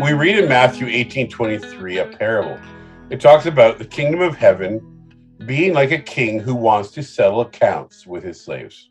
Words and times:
We 0.00 0.12
read 0.12 0.38
in 0.38 0.48
Matthew 0.48 0.86
18 0.86 1.28
23 1.28 1.98
a 1.98 2.06
parable. 2.06 2.56
It 3.10 3.20
talks 3.20 3.46
about 3.46 3.78
the 3.78 3.84
kingdom 3.84 4.20
of 4.20 4.36
heaven 4.36 4.80
being 5.44 5.74
like 5.74 5.90
a 5.90 5.98
king 5.98 6.38
who 6.38 6.54
wants 6.54 6.92
to 6.92 7.02
settle 7.02 7.40
accounts 7.40 8.06
with 8.06 8.22
his 8.22 8.40
slaves. 8.40 8.90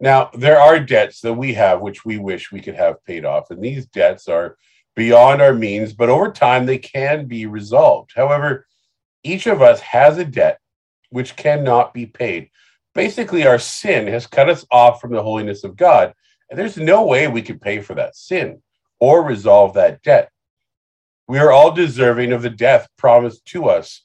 Now, 0.00 0.30
there 0.34 0.58
are 0.60 0.80
debts 0.80 1.20
that 1.20 1.34
we 1.34 1.54
have 1.54 1.82
which 1.82 2.04
we 2.04 2.18
wish 2.18 2.50
we 2.50 2.60
could 2.60 2.74
have 2.74 3.04
paid 3.04 3.24
off, 3.24 3.52
and 3.52 3.62
these 3.62 3.86
debts 3.86 4.26
are 4.26 4.56
beyond 4.96 5.40
our 5.40 5.54
means, 5.54 5.92
but 5.92 6.08
over 6.08 6.32
time 6.32 6.66
they 6.66 6.78
can 6.78 7.26
be 7.26 7.46
resolved. 7.46 8.10
However, 8.12 8.66
each 9.22 9.46
of 9.46 9.62
us 9.62 9.78
has 9.82 10.18
a 10.18 10.24
debt 10.24 10.58
which 11.10 11.36
cannot 11.36 11.94
be 11.94 12.06
paid. 12.06 12.50
Basically, 12.92 13.46
our 13.46 13.60
sin 13.60 14.08
has 14.08 14.26
cut 14.26 14.50
us 14.50 14.66
off 14.72 15.00
from 15.00 15.12
the 15.12 15.22
holiness 15.22 15.62
of 15.62 15.76
God, 15.76 16.12
and 16.50 16.58
there's 16.58 16.76
no 16.76 17.06
way 17.06 17.28
we 17.28 17.40
can 17.40 17.60
pay 17.60 17.80
for 17.80 17.94
that 17.94 18.16
sin 18.16 18.60
or 19.00 19.22
resolve 19.22 19.74
that 19.74 20.02
debt. 20.02 20.30
We 21.28 21.38
are 21.38 21.50
all 21.50 21.72
deserving 21.72 22.32
of 22.32 22.42
the 22.42 22.50
death 22.50 22.88
promised 22.96 23.44
to 23.46 23.68
us. 23.68 24.04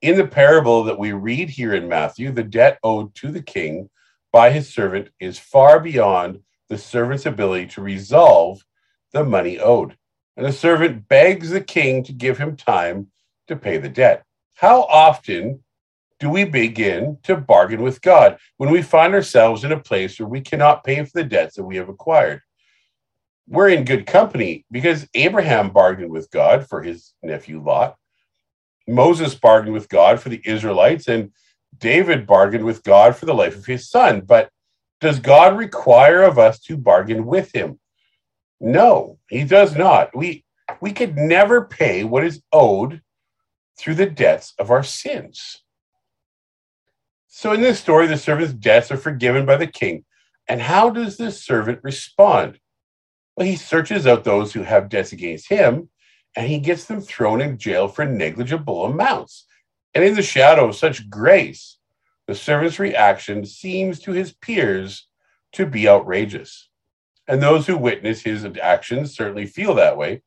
In 0.00 0.16
the 0.16 0.26
parable 0.26 0.84
that 0.84 0.98
we 0.98 1.12
read 1.12 1.50
here 1.50 1.74
in 1.74 1.88
Matthew, 1.88 2.32
the 2.32 2.42
debt 2.42 2.78
owed 2.82 3.14
to 3.16 3.30
the 3.30 3.42
king 3.42 3.90
by 4.32 4.50
his 4.50 4.72
servant 4.72 5.08
is 5.20 5.38
far 5.38 5.78
beyond 5.80 6.40
the 6.68 6.78
servant's 6.78 7.26
ability 7.26 7.66
to 7.68 7.80
resolve 7.80 8.64
the 9.12 9.24
money 9.24 9.58
owed. 9.58 9.96
And 10.36 10.44
the 10.44 10.52
servant 10.52 11.06
begs 11.08 11.50
the 11.50 11.60
king 11.60 12.02
to 12.04 12.12
give 12.12 12.38
him 12.38 12.56
time 12.56 13.08
to 13.46 13.56
pay 13.56 13.78
the 13.78 13.88
debt. 13.88 14.24
How 14.54 14.82
often 14.82 15.62
do 16.18 16.30
we 16.30 16.44
begin 16.44 17.18
to 17.24 17.36
bargain 17.36 17.82
with 17.82 18.00
God 18.00 18.38
when 18.56 18.70
we 18.70 18.82
find 18.82 19.14
ourselves 19.14 19.64
in 19.64 19.72
a 19.72 19.78
place 19.78 20.18
where 20.18 20.28
we 20.28 20.40
cannot 20.40 20.84
pay 20.84 21.04
for 21.04 21.12
the 21.14 21.24
debts 21.24 21.56
that 21.56 21.64
we 21.64 21.76
have 21.76 21.88
acquired? 21.88 22.40
We're 23.48 23.68
in 23.68 23.84
good 23.84 24.06
company 24.06 24.64
because 24.70 25.08
Abraham 25.14 25.70
bargained 25.70 26.10
with 26.10 26.30
God 26.30 26.66
for 26.66 26.82
his 26.82 27.12
nephew 27.22 27.62
Lot. 27.62 27.96
Moses 28.86 29.34
bargained 29.34 29.72
with 29.72 29.88
God 29.88 30.20
for 30.20 30.28
the 30.28 30.42
Israelites, 30.44 31.08
and 31.08 31.32
David 31.78 32.26
bargained 32.26 32.64
with 32.64 32.82
God 32.82 33.16
for 33.16 33.26
the 33.26 33.34
life 33.34 33.56
of 33.56 33.66
his 33.66 33.88
son. 33.88 34.20
But 34.20 34.50
does 35.00 35.18
God 35.18 35.56
require 35.56 36.22
of 36.22 36.38
us 36.38 36.60
to 36.60 36.76
bargain 36.76 37.26
with 37.26 37.54
him? 37.54 37.78
No, 38.60 39.18
he 39.28 39.44
does 39.44 39.76
not. 39.76 40.16
We 40.16 40.44
we 40.80 40.92
could 40.92 41.16
never 41.16 41.66
pay 41.66 42.04
what 42.04 42.24
is 42.24 42.42
owed 42.52 43.02
through 43.78 43.94
the 43.94 44.06
debts 44.06 44.54
of 44.58 44.70
our 44.70 44.82
sins. 44.82 45.62
So 47.28 47.52
in 47.52 47.60
this 47.60 47.80
story, 47.80 48.06
the 48.06 48.16
servant's 48.16 48.54
debts 48.54 48.90
are 48.92 48.96
forgiven 48.96 49.44
by 49.44 49.56
the 49.56 49.66
king. 49.66 50.04
And 50.48 50.62
how 50.62 50.90
does 50.90 51.16
this 51.16 51.42
servant 51.42 51.80
respond? 51.82 52.58
Well, 53.36 53.46
he 53.46 53.56
searches 53.56 54.06
out 54.06 54.24
those 54.24 54.52
who 54.52 54.62
have 54.62 54.88
debts 54.88 55.12
against 55.12 55.48
him 55.48 55.88
and 56.36 56.48
he 56.48 56.58
gets 56.58 56.84
them 56.84 57.00
thrown 57.00 57.40
in 57.40 57.58
jail 57.58 57.88
for 57.88 58.04
negligible 58.04 58.84
amounts. 58.84 59.46
And 59.94 60.04
in 60.04 60.14
the 60.14 60.22
shadow 60.22 60.68
of 60.68 60.76
such 60.76 61.08
grace, 61.08 61.78
the 62.26 62.34
servant's 62.34 62.78
reaction 62.78 63.44
seems 63.44 64.00
to 64.00 64.12
his 64.12 64.32
peers 64.32 65.06
to 65.52 65.66
be 65.66 65.88
outrageous. 65.88 66.68
And 67.28 67.40
those 67.40 67.66
who 67.66 67.76
witness 67.78 68.22
his 68.22 68.46
actions 68.60 69.14
certainly 69.14 69.46
feel 69.46 69.74
that 69.74 69.96
way. 69.96 70.22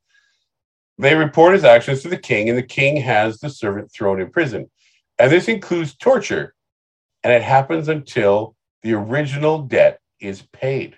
They 0.97 1.15
report 1.15 1.53
his 1.53 1.63
actions 1.63 2.01
to 2.01 2.09
the 2.09 2.17
king, 2.17 2.49
and 2.49 2.57
the 2.57 2.63
king 2.63 2.97
has 2.97 3.39
the 3.39 3.49
servant 3.49 3.91
thrown 3.91 4.19
in 4.19 4.31
prison. 4.31 4.69
And 5.19 5.31
this 5.31 5.47
includes 5.47 5.95
torture, 5.95 6.55
and 7.23 7.31
it 7.31 7.43
happens 7.43 7.87
until 7.87 8.55
the 8.81 8.93
original 8.93 9.59
debt 9.59 9.99
is 10.19 10.43
paid. 10.53 10.97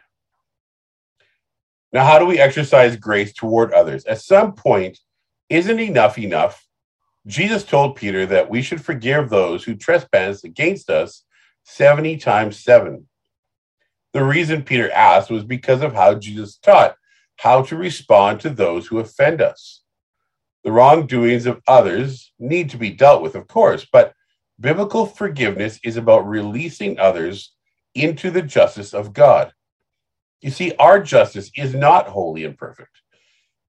Now, 1.91 2.05
how 2.05 2.19
do 2.19 2.25
we 2.25 2.39
exercise 2.39 2.95
grace 2.95 3.33
toward 3.33 3.73
others? 3.73 4.05
At 4.05 4.21
some 4.21 4.53
point, 4.53 4.99
isn't 5.49 5.79
enough 5.79 6.19
enough? 6.19 6.67
Jesus 7.25 7.63
told 7.63 7.95
Peter 7.95 8.25
that 8.27 8.49
we 8.49 8.61
should 8.61 8.83
forgive 8.83 9.29
those 9.29 9.63
who 9.63 9.75
trespass 9.75 10.43
against 10.43 10.89
us 10.89 11.23
70 11.63 12.17
times 12.17 12.59
7. 12.59 13.07
The 14.13 14.23
reason 14.23 14.63
Peter 14.63 14.91
asked 14.91 15.29
was 15.29 15.43
because 15.43 15.81
of 15.81 15.93
how 15.93 16.15
Jesus 16.15 16.57
taught 16.57 16.95
how 17.37 17.61
to 17.61 17.77
respond 17.77 18.41
to 18.41 18.49
those 18.49 18.87
who 18.87 18.99
offend 18.99 19.41
us. 19.41 19.81
The 20.63 20.71
wrongdoings 20.71 21.45
of 21.45 21.61
others 21.67 22.33
need 22.37 22.69
to 22.71 22.77
be 22.77 22.89
dealt 22.89 23.21
with, 23.21 23.35
of 23.35 23.47
course, 23.47 23.87
but 23.91 24.13
biblical 24.59 25.05
forgiveness 25.05 25.79
is 25.83 25.95
about 25.95 26.27
releasing 26.27 26.99
others 26.99 27.53
into 27.95 28.29
the 28.29 28.41
justice 28.41 28.93
of 28.93 29.13
God. 29.13 29.53
You 30.41 30.51
see, 30.51 30.73
our 30.75 31.01
justice 31.01 31.51
is 31.55 31.75
not 31.75 32.07
holy 32.07 32.45
and 32.45 32.57
perfect. 32.57 33.01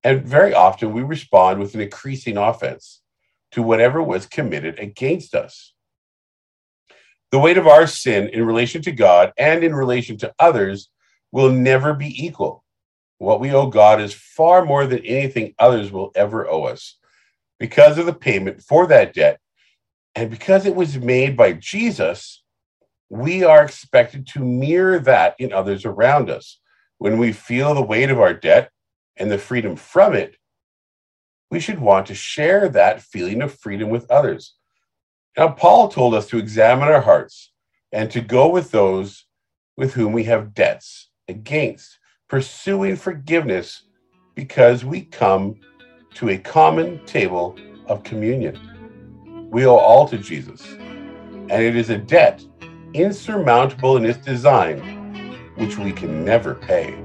And 0.04 0.24
very 0.24 0.54
often 0.54 0.92
we 0.92 1.02
respond 1.02 1.58
with 1.58 1.74
an 1.74 1.80
increasing 1.80 2.36
offense 2.36 3.02
to 3.52 3.62
whatever 3.62 4.02
was 4.02 4.26
committed 4.26 4.78
against 4.78 5.34
us. 5.34 5.74
The 7.32 7.38
weight 7.38 7.58
of 7.58 7.66
our 7.66 7.86
sin 7.86 8.28
in 8.28 8.44
relation 8.44 8.82
to 8.82 8.92
God 8.92 9.32
and 9.36 9.62
in 9.62 9.74
relation 9.74 10.16
to 10.18 10.32
others 10.38 10.88
will 11.32 11.50
never 11.50 11.92
be 11.94 12.24
equal. 12.24 12.64
What 13.18 13.40
we 13.40 13.52
owe 13.52 13.66
God 13.66 14.00
is 14.00 14.14
far 14.14 14.64
more 14.64 14.86
than 14.86 15.04
anything 15.04 15.54
others 15.58 15.92
will 15.92 16.10
ever 16.14 16.48
owe 16.48 16.64
us. 16.64 16.96
Because 17.58 17.98
of 17.98 18.06
the 18.06 18.14
payment 18.14 18.62
for 18.62 18.86
that 18.86 19.12
debt, 19.12 19.38
and 20.14 20.30
because 20.30 20.66
it 20.66 20.74
was 20.74 20.98
made 20.98 21.36
by 21.36 21.52
Jesus, 21.52 22.42
we 23.10 23.44
are 23.44 23.62
expected 23.62 24.26
to 24.28 24.40
mirror 24.40 24.98
that 25.00 25.34
in 25.38 25.52
others 25.52 25.84
around 25.84 26.30
us. 26.30 26.59
When 27.00 27.16
we 27.16 27.32
feel 27.32 27.72
the 27.72 27.80
weight 27.80 28.10
of 28.10 28.20
our 28.20 28.34
debt 28.34 28.70
and 29.16 29.30
the 29.30 29.38
freedom 29.38 29.74
from 29.74 30.12
it, 30.12 30.36
we 31.50 31.58
should 31.58 31.78
want 31.78 32.06
to 32.08 32.14
share 32.14 32.68
that 32.68 33.00
feeling 33.00 33.40
of 33.40 33.54
freedom 33.54 33.88
with 33.88 34.10
others. 34.10 34.52
Now, 35.38 35.48
Paul 35.48 35.88
told 35.88 36.14
us 36.14 36.26
to 36.26 36.36
examine 36.36 36.88
our 36.88 37.00
hearts 37.00 37.52
and 37.90 38.10
to 38.10 38.20
go 38.20 38.50
with 38.50 38.70
those 38.70 39.24
with 39.78 39.94
whom 39.94 40.12
we 40.12 40.24
have 40.24 40.52
debts 40.52 41.08
against, 41.26 41.98
pursuing 42.28 42.96
forgiveness 42.96 43.84
because 44.34 44.84
we 44.84 45.00
come 45.00 45.54
to 46.16 46.28
a 46.28 46.36
common 46.36 47.02
table 47.06 47.56
of 47.86 48.04
communion. 48.04 49.48
We 49.50 49.64
owe 49.64 49.76
all 49.76 50.06
to 50.06 50.18
Jesus, 50.18 50.66
and 50.66 51.50
it 51.50 51.76
is 51.76 51.88
a 51.88 51.96
debt 51.96 52.44
insurmountable 52.92 53.96
in 53.96 54.04
its 54.04 54.18
design 54.18 54.99
which 55.60 55.76
we 55.76 55.92
can 55.92 56.24
never 56.24 56.54
pay. 56.54 56.96